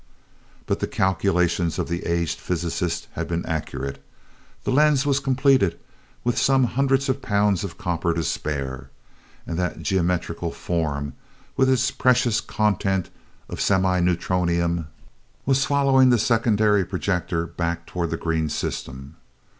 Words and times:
But 0.65 0.79
the 0.79 0.87
calculations 0.87 1.77
of 1.77 1.87
the 1.87 2.07
aged 2.07 2.39
physicist 2.39 3.07
had 3.11 3.27
been 3.27 3.45
accurate. 3.45 4.03
The 4.63 4.71
lens 4.71 5.05
was 5.05 5.19
completed 5.19 5.79
with 6.23 6.39
some 6.39 6.63
hundreds 6.63 7.07
of 7.07 7.21
pounds 7.21 7.63
of 7.63 7.77
copper 7.77 8.11
to 8.15 8.23
spare, 8.23 8.89
and 9.45 9.59
that 9.59 9.83
geometrical 9.83 10.51
form, 10.51 11.13
with 11.55 11.69
its 11.69 11.91
precious 11.91 12.41
content 12.41 13.11
of 13.47 13.61
semi 13.61 13.99
neutronium, 13.99 14.87
was 15.45 15.65
following 15.65 16.09
the 16.09 16.17
secondary 16.17 16.83
projector 16.83 17.45
back 17.45 17.85
toward 17.85 18.09
the 18.09 18.17
green 18.17 18.49
system. 18.49 19.17